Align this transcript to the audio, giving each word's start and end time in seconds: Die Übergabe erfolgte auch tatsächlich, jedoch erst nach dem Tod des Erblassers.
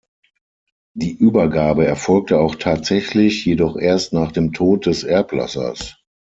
Die 0.95 1.11
Übergabe 1.11 1.85
erfolgte 1.85 2.39
auch 2.39 2.55
tatsächlich, 2.55 3.45
jedoch 3.45 3.77
erst 3.77 4.13
nach 4.13 4.31
dem 4.31 4.51
Tod 4.51 4.87
des 4.87 5.03
Erblassers. 5.03 5.95